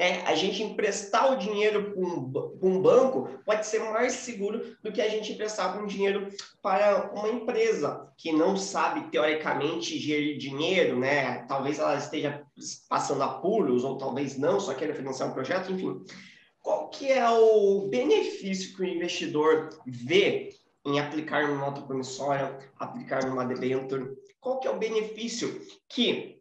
[0.00, 0.22] Né?
[0.24, 5.02] A gente emprestar o dinheiro para um, um, banco pode ser mais seguro do que
[5.02, 6.26] a gente emprestar um dinheiro
[6.62, 11.44] para uma empresa que não sabe, teoricamente, gerir dinheiro, né?
[11.46, 12.42] Talvez ela esteja
[12.88, 16.02] passando apuros, ou talvez não, só queira financiar um projeto, enfim.
[16.62, 20.48] Qual que é o benefício que o investidor vê
[20.86, 24.16] em aplicar uma nota promissória, aplicar numa debenture?
[24.40, 26.40] Qual que é o benefício que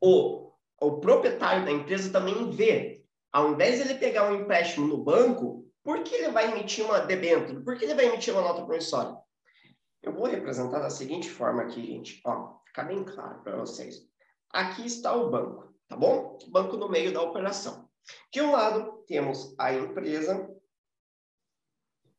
[0.00, 0.49] o
[0.80, 3.04] o proprietário da empresa também vê.
[3.32, 7.00] Ao invés de ele pegar um empréstimo no banco, por que ele vai emitir uma
[7.00, 7.62] debênture?
[7.62, 9.16] Por que ele vai emitir uma nota promissória?
[10.02, 12.20] Eu vou representar da seguinte forma aqui, gente.
[12.24, 14.08] Ó, fica bem claro para vocês.
[14.52, 16.38] Aqui está o banco, tá bom?
[16.48, 17.88] Banco no meio da operação.
[18.32, 20.50] De um lado, temos a empresa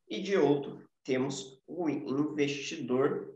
[0.08, 3.34] e de outro, temos o investidor,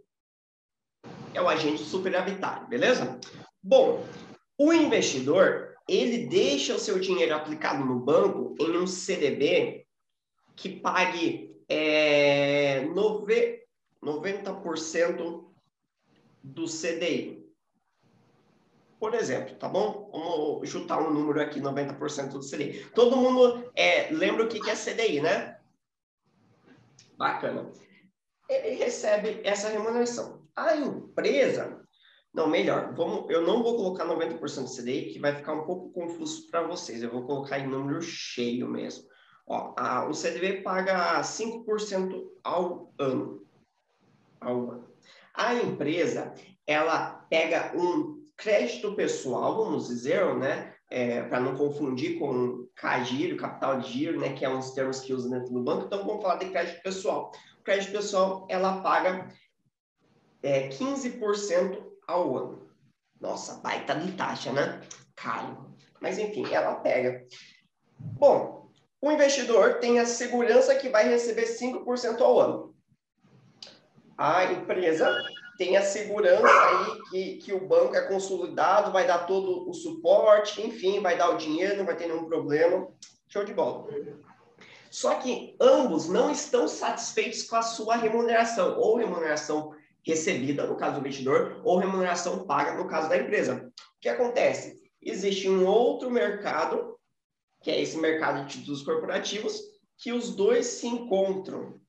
[1.34, 3.18] é o agente superavitário, beleza?
[3.62, 4.04] Bom,
[4.58, 9.86] o investidor, ele deixa o seu dinheiro aplicado no banco em um CDB
[10.54, 15.44] que pague é, 90%
[16.42, 17.44] do CDI.
[18.98, 20.10] Por exemplo, tá bom?
[20.10, 22.86] Vamos chutar um número aqui, 90% do CDI.
[22.94, 25.58] Todo mundo é, lembra o que é CDI, né?
[27.18, 27.70] Bacana.
[28.48, 30.48] Ele recebe essa remuneração.
[30.54, 31.85] A empresa,
[32.36, 32.92] não, melhor.
[32.94, 36.60] Vamos, eu não vou colocar 90% do CDI, que vai ficar um pouco confuso para
[36.60, 37.02] vocês.
[37.02, 39.08] Eu vou colocar em número cheio mesmo.
[39.46, 43.42] Ó, a, o CDB paga 5% ao ano.
[44.38, 44.88] Ao ano.
[45.32, 46.34] A empresa,
[46.66, 50.74] ela pega um crédito pessoal, vamos dizer, né?
[50.90, 54.34] É, para não confundir com CAGIRO, capital de giro, né?
[54.34, 55.86] Que é uns termos que usam dentro do banco.
[55.86, 57.32] Então, vamos falar de crédito pessoal.
[57.58, 59.26] O crédito pessoal, ela paga
[60.42, 62.70] é, 15% ao ano.
[63.20, 64.80] Nossa, baita de taxa, né?
[65.14, 65.74] Caro.
[66.00, 67.26] Mas enfim, ela pega.
[67.98, 72.74] Bom, o investidor tem a segurança que vai receber 5% ao ano.
[74.16, 75.10] A empresa
[75.58, 80.60] tem a segurança aí que, que o banco é consolidado, vai dar todo o suporte,
[80.60, 82.88] enfim, vai dar o dinheiro, não vai ter nenhum problema.
[83.28, 83.86] Show de bola.
[84.90, 89.74] Só que ambos não estão satisfeitos com a sua remuneração, ou remuneração
[90.06, 93.66] recebida, no caso do investidor, ou remuneração paga, no caso da empresa.
[93.66, 94.80] O que acontece?
[95.02, 96.96] Existe um outro mercado,
[97.62, 99.60] que é esse mercado de títulos corporativos,
[99.98, 101.80] que os dois se encontram.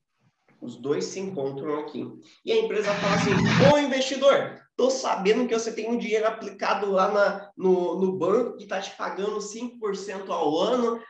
[0.60, 2.04] Os dois se encontram aqui.
[2.44, 6.90] E a empresa fala assim: Ô investidor, tô sabendo que você tem um dinheiro aplicado
[6.90, 11.00] lá na, no, no banco que está te pagando 5% ao ano,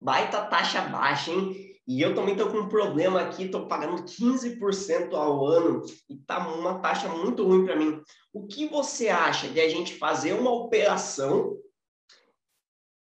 [0.00, 1.66] baita taxa baixa, hein?
[1.86, 6.38] E eu também estou com um problema aqui, estou pagando 15% ao ano e tá
[6.48, 8.02] uma taxa muito ruim para mim.
[8.32, 11.56] O que você acha de a gente fazer uma operação?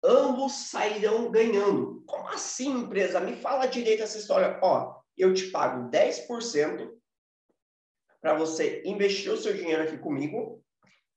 [0.05, 2.03] Ambos sairão ganhando.
[2.06, 3.21] Como assim, empresa?
[3.21, 4.59] Me fala direito essa história.
[4.62, 6.91] Ó, eu te pago 10%
[8.21, 10.62] para você investir o seu dinheiro aqui comigo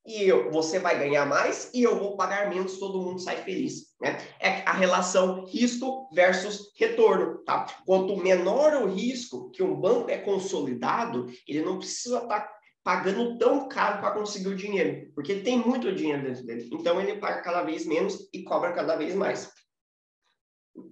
[0.07, 3.93] e eu, você vai ganhar mais e eu vou pagar menos, todo mundo sai feliz.
[3.99, 4.17] Né?
[4.39, 7.39] É a relação risco versus retorno.
[7.43, 7.65] Tá?
[7.85, 13.37] Quanto menor o risco que um banco é consolidado, ele não precisa estar tá pagando
[13.37, 16.69] tão caro para conseguir o dinheiro, porque ele tem muito dinheiro dentro dele.
[16.71, 19.51] Então ele paga cada vez menos e cobra cada vez mais.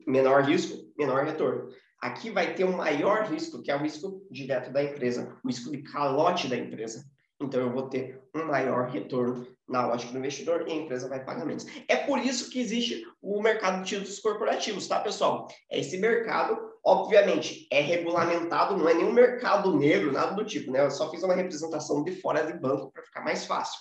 [0.05, 1.69] Menor risco, menor retorno.
[2.01, 5.71] Aqui vai ter um maior risco, que é o risco direto da empresa, o risco
[5.71, 7.05] de calote da empresa.
[7.41, 11.23] Então, eu vou ter um maior retorno na lógica do investidor e a empresa vai
[11.23, 11.65] pagar menos.
[11.87, 15.47] É por isso que existe o mercado de títulos corporativos, tá, pessoal?
[15.69, 20.85] Esse mercado, obviamente, é regulamentado, não é nenhum mercado negro, nada do tipo, né?
[20.85, 23.79] Eu só fiz uma representação de fora de banco para ficar mais fácil.